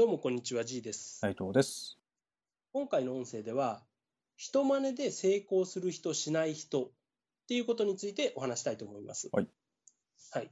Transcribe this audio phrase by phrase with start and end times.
[0.00, 1.18] どうもこんにちは、G です。
[1.18, 1.98] 斉藤です。
[2.72, 3.84] 今回の音声では、
[4.34, 6.90] 人真似で成功する人、しない人っ
[7.46, 9.28] ていうことについてお話したいと思います。
[9.30, 9.48] はい。
[10.30, 10.50] はい。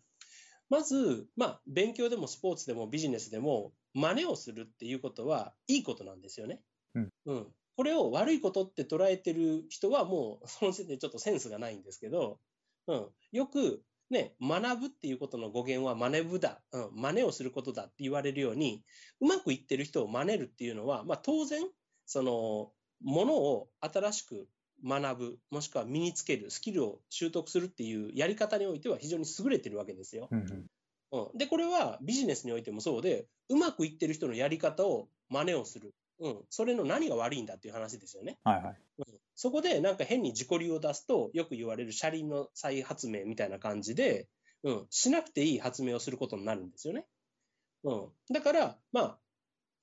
[0.69, 6.61] まず、まあ、勉強でもスポーツでもビジネスでも、真似をするっていうことはいいことなんですよね。
[6.95, 7.13] うん。
[7.25, 7.47] うん。
[7.75, 12.39] これを悪いことって捉えてる人はもう、その時点でちょっとセンスがないんですけど、
[12.87, 13.07] うん。
[13.33, 18.83] よく、ね、学ぶっていうことの語源は真似ぶだ、うん、真似をすることだって言われるように、
[19.21, 21.63] うまくいってる人を真似るっていうのは、まあ当然、
[22.07, 22.73] その、
[23.03, 24.49] ものを新しく
[24.85, 30.29] 学ぶ、もしくは身につける、スキルを習得するっていうやり方においては非常に優れてるわけですよ。
[30.31, 30.67] うんうん。
[31.11, 35.95] うん、で、これはビジネスにおいてもそうで、うまくいってる人のやり方を真似をする。
[36.21, 38.39] うん、それの何が悪いんだっていう話ですよね。
[38.45, 38.77] はいはい。
[39.35, 44.29] そこでなんか変に自己流を出すと、よく言われる車輪の再発明みたいな感じで、
[44.65, 47.07] うん、しなくていい発明をすることになるんですよね。
[47.85, 48.09] うん。
[48.33, 49.19] だから、まあ、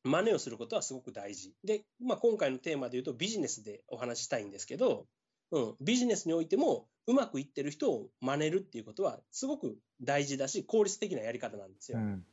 [0.04, 1.54] 真似をすることはすごく大事。
[1.64, 5.08] で、まあ今回のテーマで言うとビジネスでお話ししたいんですけど、
[5.52, 11.98] うん、ビジネスにおいてもうまくいってる人を真似るっていうことはすごく大事だし、効率的なやり方なんですよ。
[11.98, 12.26] うん。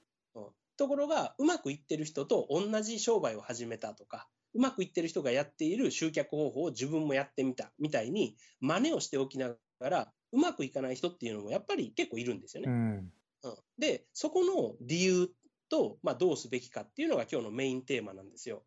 [0.72, 12.70] うんところが、うまくいってる人と同じ商売を始めたとか、うまくいってる人がやっている集客方法を自分もやってみたみたいに、真似をしておきながら、うまくいかない人っていうのもやっぱり結構いるんですよね。
[12.70, 13.12] うん。
[13.44, 15.28] うんで、そこの理由
[15.68, 18.62] と、まあ、どうすべきかっていうのが今日のメインテーマなんですよ。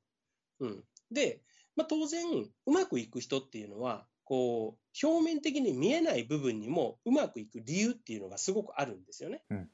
[0.60, 1.42] うん、で、
[1.76, 2.26] まあ、当然、
[2.66, 9.44] うまくいく人っていうのは、こう、表面的に見えない部分にもうまくいく理由っていうのがすごくあるんですよね。
[9.50, 9.70] うん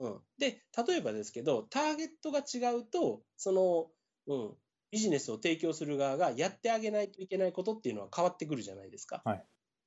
[0.00, 3.90] うん、で、例えばですけど、ターゲットが違うと、その、
[4.26, 4.54] うん、
[4.90, 9.22] ビジネスを提供する側がやってあげないといけないことっていうのは変わってくるじゃないですか。
[9.24, 9.44] はい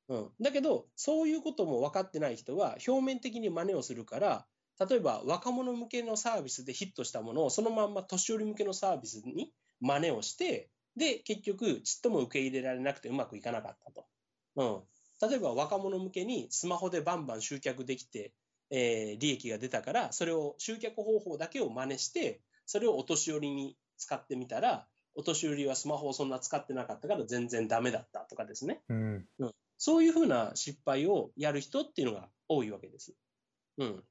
[0.09, 4.47] うん、だけど、そういうことも分かってない人は、表面的に真似をするから、
[4.79, 14.05] 例えば若者向けのサービスでヒットしたものを、そのまんま年寄り向けのサービスに真似をして、で、結局、ちっとも受け入れられなくてうまくいかなかったと。
[14.55, 18.33] うん、例えば若者向けにスマホでバンバン集客できて、
[18.69, 28.81] えー利益が出たから、それを集客方法だけを真似して、それをお年寄りに使ってみたら、お年寄りはスマホをそんな使ってなかったから全然ダメだったとかですね。
[28.89, 29.25] うん。
[29.77, 33.13] そういうふうな失敗をやる人っていうのが多いわけです。
[33.77, 34.03] うん。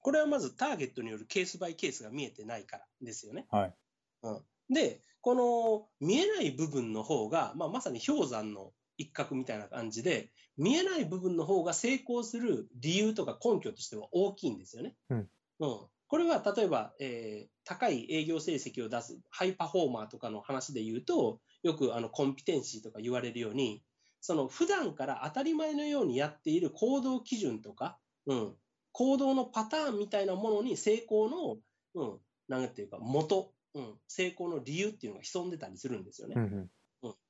[0.00, 3.46] これはまずターゲットによるケースバイケースが見えてないからですよね。
[3.50, 3.74] はい。
[4.22, 4.42] うん、
[4.74, 14.94] で、この見えない部分の方が、まあ、まさに氷山の一角みたいな感じで、見えない部分の方が成功する理由とか根拠としては大きいんですよね。
[15.10, 15.28] うん
[15.60, 23.82] うんこれは例えば、えー高い営業成績を出すハイパフォーマーとかの話で言うと、よくあのコンピテンシーとか言われるように、
[24.20, 28.54] その普段から当たり前のようにやっている行動基準とか、うん、
[28.92, 31.56] 行動のパターンみたいなものに成功の、
[31.94, 32.18] うん、
[32.48, 36.34] なんていうか、元、うん、成功の理由っていうのが潜んでたりするんですよね。
[36.36, 36.42] うん。
[36.42, 36.70] うん、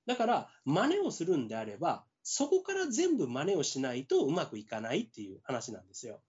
[0.07, 6.23] だから、真似をするんであれば、そこから全部真似をしないとうまくいかないっていう話なんですよ。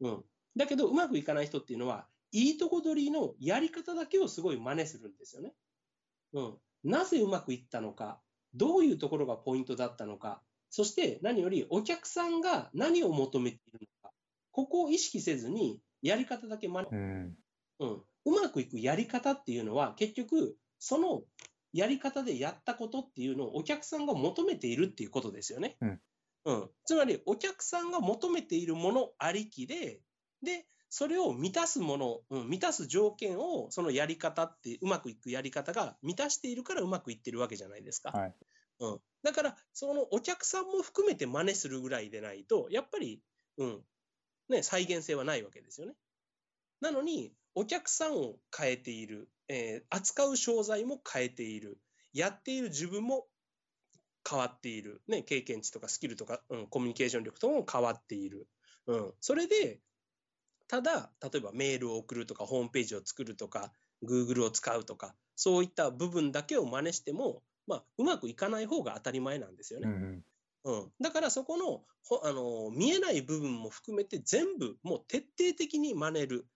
[0.00, 0.24] うん。
[0.56, 5.52] だけど、うまくいかない人っていうのは、いいとこ取りのやり方だけをすごい真似するんですよね。
[6.32, 6.54] うん。
[6.84, 8.20] なぜうまくいったのか、
[8.54, 14.14] どういうところがポイントだったのか、そして何よりお客さんが何を求めているのか、
[14.52, 17.36] ここを意識せずにやり方だけ真似うん。
[17.80, 21.22] うん、うまくいくやり方っていうのは、結局、その
[21.72, 25.76] やり方でやったことっていうのをお客さんが求めているっていうことですよね。
[25.80, 26.00] うん
[26.46, 30.00] うんつまり、お客さんが求めているものありきで、
[30.42, 38.10] で、それを満たすもの、うん、満たす条件を、そのやり方って、うまくいくやり方が満たしているからうまくいってるわけじゃないですか。
[38.10, 38.34] はい。
[38.80, 43.22] うん、だから、そのお客さんも含めて真似するぐらいでないと、やっぱり、
[43.58, 43.84] うん、
[44.48, 45.94] ね、再現性はないわけですよね。
[46.80, 51.78] なのに、お客さんを変えている、えー扱う商材も変えている、
[52.12, 53.26] やっている自分も
[54.28, 58.46] 変わっている、ね、経験値とかスキルとか、うん、コミュニケーション力とかも変わっている。
[58.86, 59.80] うん、それで、
[60.68, 63.72] ただ、例えばメールを送るとか、ホームページを作るとか、
[64.04, 69.88] Google を使うとか、そういった部分だけを真似しても、まあ、うまくいかない方が当たり前なんですよね。
[69.88, 70.24] うん。
[70.62, 76.46] うん、だからそこのほあの見えない部分も含めて全部もう徹底的に真似る、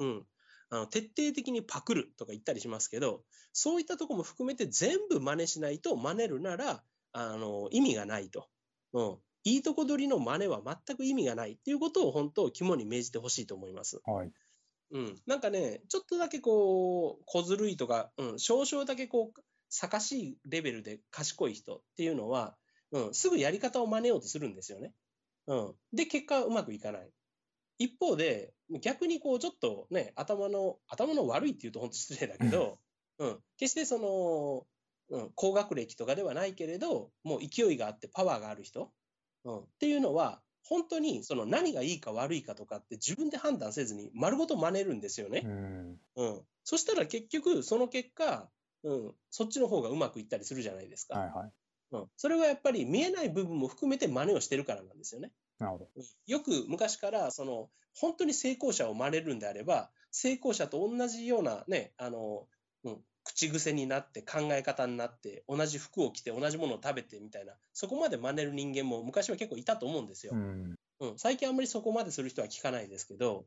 [0.00, 0.26] うん、
[0.74, 3.22] あの徹底的にパクるとか言ったりしますけど
[3.52, 6.82] そういったところも含めて全部真似しないと真似るなら
[7.12, 8.48] あの意味がないと、
[8.92, 14.00] うん、いいとこ取りの真似は全く意味がないっていうことを本当肝に銘じてほしいと思います。
[14.04, 14.32] はい。
[14.90, 22.56] うん、なんかね、ちょっとだけこう、小ずるいとか、うん、少々だけこう、さかしいレベルで賢い人っていうのは、
[22.92, 24.92] うん、すぐやり方を真似ようとするんですよね。
[25.46, 25.74] うん。
[25.92, 27.10] で、結果はうまくいかない。
[27.78, 32.78] 一方で、逆にこう、ちょっとね、頭の、頭の悪いっていうと本当失礼だけど、
[33.18, 34.66] うん、決してその、
[35.10, 38.90] うん、高学歴とかではないけれど、もう勢いがあってパワーがある人、
[39.44, 45.42] うん、っていうのは、本当にその何がいいか悪いかとかって自分で判断せずに丸ごと真似るんですよね。
[45.44, 45.98] うん。
[46.16, 46.42] うん。
[46.64, 48.48] そしたら結局、その結果、
[48.82, 51.18] うん、そっちの方がうまくいったりするじゃないですか。
[51.18, 51.50] はいはい。
[51.92, 52.06] うん。
[52.16, 55.32] それはやっぱり見えない部分も含めて真似をしてるからなんですよね。
[55.58, 55.90] なるほど。
[55.96, 62.46] うんよく昔から、その、本当に成功者を真似るんであれば、成功者と同じようなね、あの、
[62.84, 70.32] うん、口癖になって、考え方になって、同じ服を着て、同じものを食べてみたいな、そこまで真似る人間も昔は結構いたと思うんですよ。
[70.34, 70.74] うん。
[71.00, 73.46] うん、最近あんまりそこまでする人は聞かないですけど、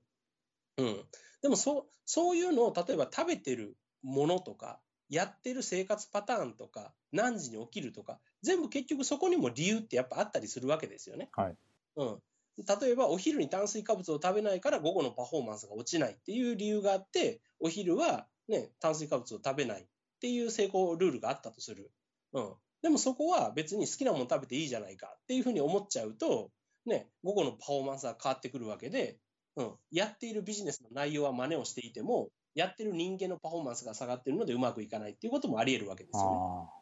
[0.77, 1.06] うん、
[1.42, 4.80] でもそうそういうのを例えば食べてるものとか、
[5.10, 11.30] やってる生活パターンとか、何時に起きるとか、全部結局そこにも理由ってやっぱあったりするわけですよね。
[11.36, 11.56] はい。
[11.97, 12.19] うん、
[12.57, 19.85] 例えばお昼に炭水化物を食べないから午後のパフォーマンスが落ちないっていう理由があって、お昼は、ね、炭水化物を食べないっ
[20.21, 21.91] ていう成功ルールがあったとする。
[22.33, 26.51] うん、でもそこは別に好きなもの食べていいじゃないかっていうふうに思っちゃうと、
[26.85, 29.17] ね、午後のパフォーマンスが変わってくるわけで、
[29.55, 36.76] うん、やっているビジネスの内容は真似をしていても、やってる人間のパフォーマンスが下がってるのでうまくいかないっていうこともあり得るわけですよね。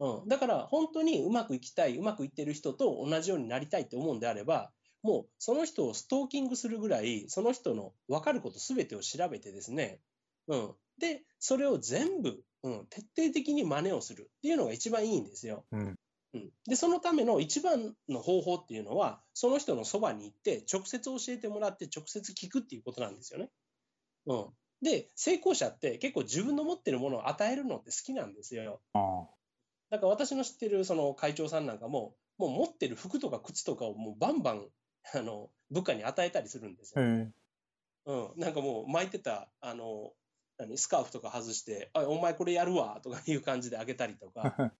[0.00, 10.00] あうん、だから本当にうまくいきたい、うまくいってる人と同じようになりたいって思うんであれば、もうその人をストーキングするぐらい、その人の分かることすべてを調べてですね、
[10.48, 15.64] うん、で、それを全部、うん、徹底的に真似をするっていうのが一番いいんですよ。
[15.72, 15.76] あ。
[15.76, 15.98] うん。
[16.34, 23.50] うん、で、そのための一番の方法っていうのは、その人のそばに行って、直接教えてもらって、直接聞くっていうことなんですよね。
[24.26, 24.46] うん、
[24.82, 28.80] で、成功者って結構自分の持ってるものを与えるのって好きなんですよ。
[29.94, 34.66] だから私の知ってるその会長さんなんかも、もう持ってる服とか靴とかをもうバンバン
[35.14, 37.04] あの部下に与えたりするんですよ。
[38.06, 40.12] うん、なんかもう巻いてたあの
[40.58, 44.72] 何スカーフとか外して、あお前これやるわとかいう感じであげたりとか、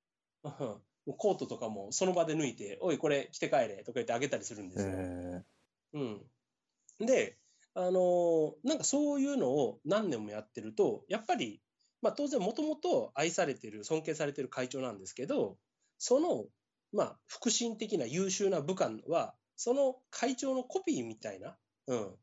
[0.43, 0.83] うん
[1.17, 4.93] コートとかもその場で脱いで、おい、これ着て帰れとか言ってあげたりするんでへすよ。
[4.97, 5.45] え。
[5.93, 7.39] うん、で、
[7.75, 11.61] あのーなんかそういうのを何年もやってると、やっぱり、
[12.05, 15.57] まあ、当然、もともと愛されてる、尊敬されてる会長なんですけど、
[15.99, 16.45] その、
[16.93, 21.57] まあ、腹心的な優秀な部下は、その会長のコピーみたいな、
[21.87, 22.15] うん、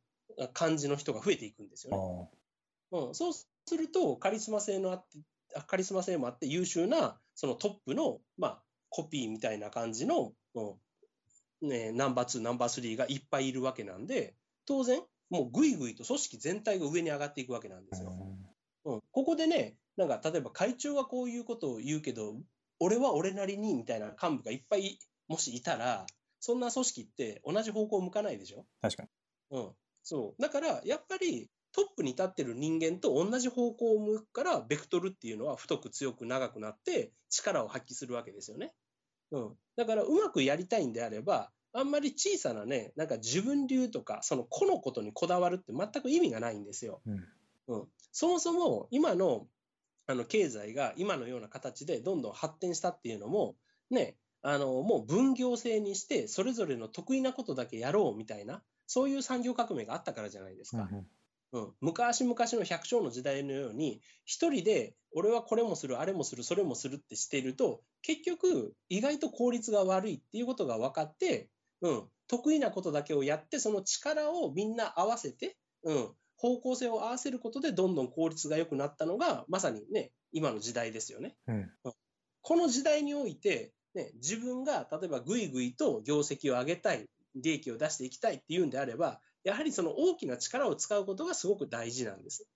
[0.54, 2.30] 感じの人が増えていくんですよ
[2.92, 3.02] あね。
[3.08, 5.18] うん、そうすると、カリスマ性のあって、
[5.56, 10.62] あカリスマ性もあって優秀な、そのトップの、まあ、コピーみたいな感じの、う
[11.66, 14.36] んね、ナンバー2、ナンバー3がいっぱいいるわけなんで、
[14.68, 15.02] 当然、
[15.32, 18.10] もうぐいぐいと組織全体が上に上がっていくわけなんですよ。
[18.10, 18.41] うん、
[18.84, 22.36] ここでね、なんか例えば会長がこういうことを言うけど、
[22.80, 24.98] 俺は俺なりにみたいな幹部がいっぱい
[25.28, 26.06] もしいたら、
[26.40, 28.66] そんな組織って同じ方向を向かないでしょ？
[28.82, 29.10] 確かに。
[29.52, 29.70] うん、
[30.04, 30.42] そう。
[30.42, 38.74] だから、やっぱりトップに立ってる人間と同じ方向を向くから、ベクトルっていうのは太く強く長くなって力を発揮するわけですよね。
[39.32, 39.58] うん。
[39.76, 47.02] だから、うまくやりたいんであれば、あんまり小さなね、なんか自分流とか、その個のことにこだわるって全く意味がないんですよ。
[47.06, 47.24] うん。
[47.72, 49.48] うん、そもそも今の
[50.08, 53.56] あの経済が今のような形でどんどん発展したっていうのも、
[53.90, 60.90] ね、あのもう分業制にして、それぞれの得意なことだけやろうみたいな、そういう産業革命があったからじゃないですか。
[61.54, 71.50] うん、昔々の百姓の時代のように、一人で俺はこれもする、あれもする、それもするってしていると、結局、意外と効率が悪いっていうことが分かって、
[71.82, 76.10] うん、得意なことだけをやって、その力をみんな合わせて、うん、
[76.42, 81.36] 方向性を合わせることで、どんどん効率が良くなったのが、まさにね、今の時代ですよね。
[81.48, 81.72] うん。
[82.42, 92.48] この時代において、ね、自分が例えばぐいぐいと業績を上げたい、利益を出していきたいっていうんであれば、やはりその大きな力を使うことがすごく大事なんです。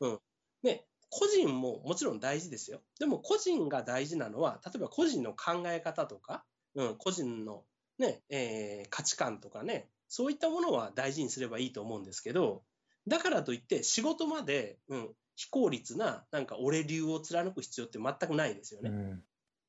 [0.00, 0.18] うん。
[0.62, 2.80] ね、個人ももちろん大事ですよ。
[2.98, 7.64] でも個人が大事なのは、例えば個人の考え方とか、うん、個人の
[7.98, 12.64] ね、えー価値観とかね、そういったものは大事にすればいいと思うんですけど、
[13.06, 18.90] だからといって仕事まで、うん、非効率な、なんか俺流を貫く必要って全くないですよね。
[18.90, 19.24] うん。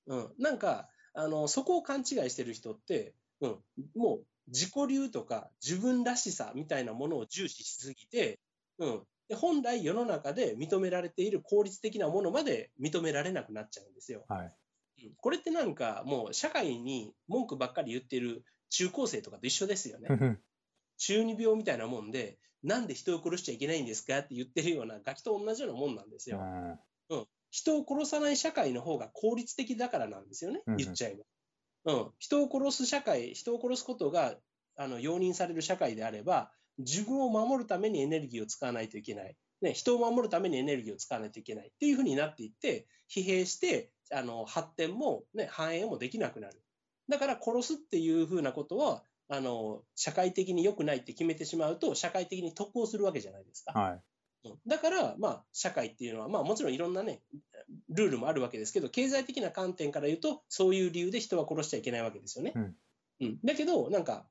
[0.08, 3.56] うん、なんかあのそこを勘違いしてる人って、うん、
[3.96, 8.40] もう自己流とか自分らしさみたいなものを重視しすぎて、
[8.78, 14.26] うん、で本来世の中で認められている効率的なものまで認められなくなっちゃうんですよ。
[14.28, 14.46] はい。
[14.46, 14.52] うん
[15.18, 20.08] これってなんかもう社会に文句ばっかり言ってる中高生とかと一緒ですよね。
[20.98, 26.40] 中二病みたいなもんで、なんで人を殺しちゃいけないんですかって言ってるようなガキと同じようなもんなんですよ。
[27.52, 31.16] 人を殺さない社会の方が効率的だからなんですよねうんう、ん言っちゃえ
[31.86, 31.94] ば。
[31.94, 34.36] うん、人を殺す社会、人を殺すことが
[34.76, 39.38] あの容認される社会であれば、自分を守るためにエネルギーを使わないといけない。
[39.62, 46.62] ね、人を守るためにエネルギーを使わないといけないっていうふうになっていって、疲弊して、あの発展も、ね、繁栄もできなくなる。
[47.08, 53.80] だから殺すっていうふうなことは、あの社会的に良くないって決めてしまうと、社会的に得をするわけじゃないですか。
[53.80, 53.94] はい。
[53.94, 54.02] うん
[54.68, 57.24] だから、まあ、社会っていうのは、まあ、もちろんいろんなね、
[57.90, 62.54] ルールもあるわけですけど、経済的な観点から言うと、そういう理由で人は殺しちゃいけないわけですよね。
[62.56, 62.76] うん
[63.22, 64.28] うんだけど、なんか、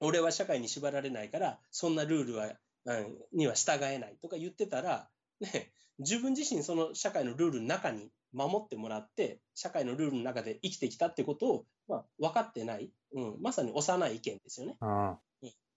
[0.00, 2.52] 俺は社会に縛られないから、そんなルールは、
[2.86, 14.76] うん、には従えないとか言ってたら、ね、自分自身その社会のルールの中に守ってもらって、社会のルールの中で生きてきたってことを、まあ、分かってない、うん、まさに幼い意見ですよね。
[14.80, 15.18] あ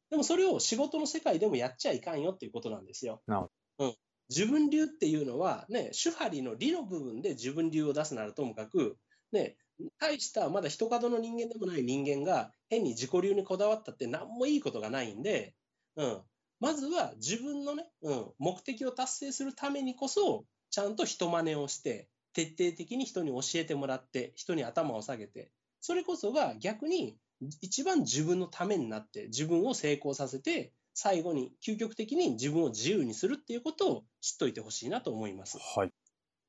[0.09, 3.21] でもそれを仕事の世界でもやっちゃいかんよっていうことなんですよ。
[3.25, 3.47] なる
[3.79, 3.95] うん、
[4.29, 8.97] 自分流っていうのは、ね、主張りの理の部分で自分流を出すならともかく、
[9.31, 9.57] ね、
[9.99, 15.55] 大したまだ一角の人間でもない人間が変に自己流にこだわったって何もいいことがないんで、
[15.95, 16.21] うん、
[16.59, 27.17] まずは自分のね、うん、目的を達成するためにこそ、ちゃんと人真似をして、徹底的に人に教えてもらって、人に頭を下げて、それこそが逆に
[27.61, 35.57] 一番自分のためになって、自分を成功させて、最後に究極的に自分を自由にするっていうことを知っといてほしいなと思います。
[35.59, 35.93] はい。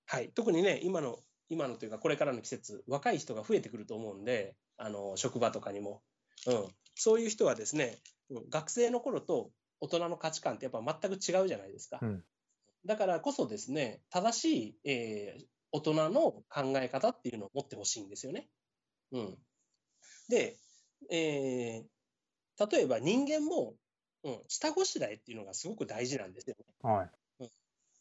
[0.06, 6.02] はい、特にね、今の、今のというか、これからの季節、若い人が増えてくると思うんで、あの職場とかにも、
[6.46, 7.98] うん、そういう人はですね、
[8.30, 9.50] うん学生の頃と
[9.80, 11.98] 大人の価値観ってやっぱ全く違うじゃないですか。
[12.02, 12.24] うん
[12.86, 18.48] だからこそですね、正しい、えー大人の考え方っていうのを持ってほしいんですよね。
[19.10, 19.38] うん、
[20.28, 20.56] で、
[21.10, 21.94] えー
[22.70, 23.74] 例えば人間も、
[24.22, 26.64] うん、下ごしらえっていうのがすごく大事なんですよね。
[26.82, 27.10] はい。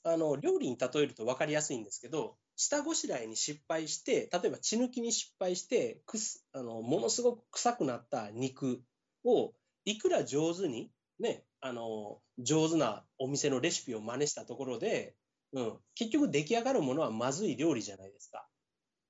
[0.06, 8.84] あの料理に例えると分かりやすいんですけど、下ごしらえに失敗して、例えば血抜きに失敗してくすあの、ものすごく臭くなった肉
[9.24, 9.54] を
[9.86, 15.16] いくら上手に、ね、あの上手なお店のレシピを真似したところで、
[15.54, 18.48] うん、結局出来上がるものはまずい料理じゃないですか。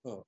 [0.05, 0.23] うん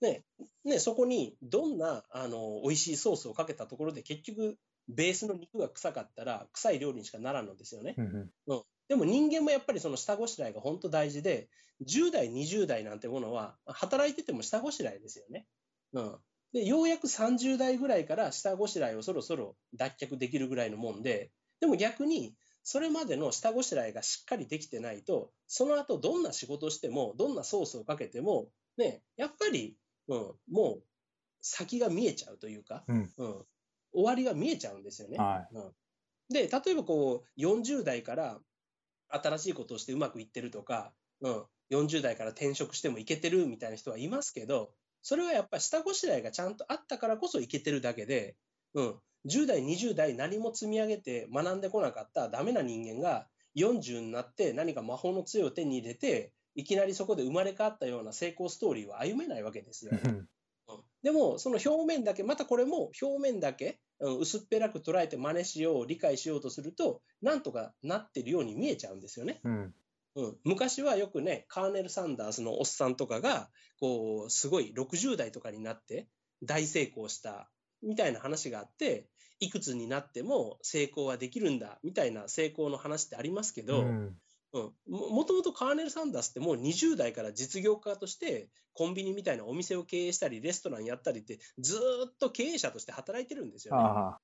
[0.00, 0.24] ね
[0.64, 4.56] ね、そこにどんなあの美味しいソースをかけたところで結局
[4.88, 7.94] ベースの肉が臭かったら臭い料理にしかならんのですよね。
[7.98, 11.48] うんうんでも人間もやっぱりその下ごしらえが本当大事で、
[11.86, 15.46] 10代、20代なんてものは、働いてても下ごしらえですよね。
[15.92, 16.18] うん。
[16.52, 29.76] で、ようやく30代ぐらいから下ごしらえをそろそろ脱却できるぐらいのもんで、でも逆に、それまでの下ごしらえがしっかりできてないと、その後どんな仕事をしても、どんなソースをかけても、ね、やっぱり、
[30.08, 30.82] うん、もう
[31.40, 33.10] 先が見えちゃうというか、うん。
[33.92, 35.18] 終わりが見えちゃうんですよね。
[35.18, 35.72] はうん。
[36.28, 38.38] で、例えばこう、40代から
[39.08, 48.36] 新しいことをしてうまくいってるとか、うん、40代から転職してもいけてるみたいな人はいますけど、それはやっぱり下ごしらえがちゃんとあったからこそいけてるだけで、
[48.74, 59.92] うん、10代、20代何も積み上げて学んでこなかったダメな人間が40になって何か魔法の杖を手に入れて、いきなりそこで生まれ変わったような成功ストーリーは歩めないわけですよ。
[61.02, 69.40] でも、その表面だけ、またこれも表面だけ、うん薄っぺらく捉えて真似しよう、理解しようとすると、なんとかなってるように見えちゃうんですよね。
[69.44, 69.74] うん。
[70.16, 76.08] うん、昔はよくね、カーネル・サンダースのおっさんとかが、こう、すごい60代とかになって
[76.42, 77.50] 大成功した
[77.82, 79.06] みたいな話があって、
[79.40, 84.16] いくつになっても成功はできるんだみたいな成功の話ってありますけど、うん。
[84.52, 93.82] うん、ももともとカーネル・サンダースってもう20代から実業家としてコンビニみたいなお店を経営したりレストランやったりってずーっと経営者として働いてるんですよね。
[93.84, 94.18] あ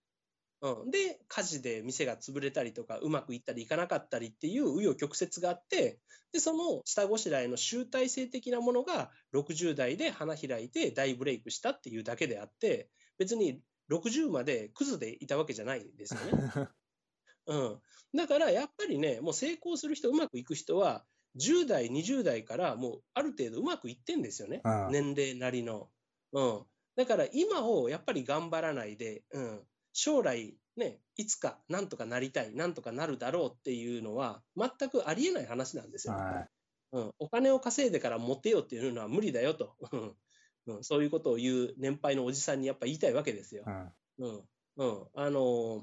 [0.62, 6.00] うん、で火事で店が潰れたりとかうまくいったりいかなかったりっていう紆余曲折があって
[6.32, 16.52] でその下ごしらえの集大成的なものが60代で花開いて大ブレイクしたっていうだけであって別に60までクズでいたわけじゃないですよね。
[16.54, 16.70] あ。
[17.46, 17.80] うん、
[18.14, 21.06] だからやっぱりね、もう成功する人、うまくいく人は、
[21.38, 25.90] 10代、20代からもうある程度うまくいってんですよね、うん年齢なりの。
[26.32, 36.14] うん、だから今をやっぱり頑張らないで、うん、将来、ね、いつかなんとかなりたい、なんとかなるだろうっていうのは、全くありえない話なんですよ。
[36.14, 36.48] はい。
[36.92, 39.76] うん、お金を稼いでからモテようっていうのは無理だよと、
[40.66, 43.64] うんうん、そういうことを言う年配のおじさんにやっぱ言いたいわけですよ。
[44.18, 44.42] うん。
[45.14, 45.82] あのー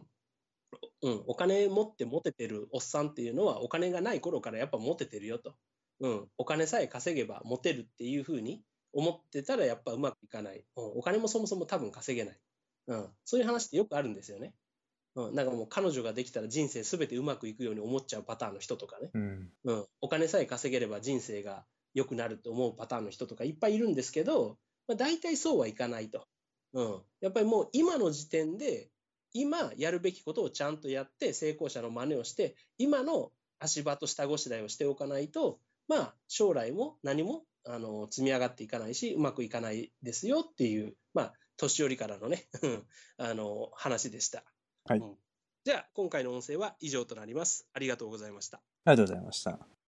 [1.03, 5.53] うん、お金持ってモテてるおっさんっていうのは、お金がない頃からやっぱモテてるよと。
[5.99, 8.61] うん、お金さえ稼げばモテるっていうふうに
[8.91, 10.65] 思ってたらやっぱうまくいかない。
[10.75, 12.39] うん、お金もそもそも多分稼げない。
[12.87, 14.53] うん、そういう話ってよくあるんですよね。
[15.15, 19.11] うん、なんかもう彼女ができたら人生すべてうまくいくように思っちゃうパターンの人とかね。
[19.13, 19.49] うん。
[19.65, 26.27] うん、お金さえ稼げれば人生が良くなると思うパターンの人とかいっぱいいるんですけど、まあ、大体そうはいかないと。
[26.73, 28.89] うん、やっぱりもう今の時点で
[29.33, 42.47] 今やるべきことをちゃんとやって、成功者の真似をして、今の足場と下ごしらえをしておかないと、まあ、将来も何もあの積み上がっていかないし、うまくいかないですよっていう、まあ、年寄りからのね、
[43.17, 44.43] あの話でした。
[44.85, 45.15] はいうん
[45.65, 47.65] じゃあ、今回の音声は以上となります。
[47.73, 48.57] ありがとうございました。
[48.83, 49.82] ありがとうございました。